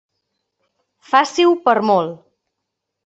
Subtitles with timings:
[1.11, 2.17] Faci-ho per molt.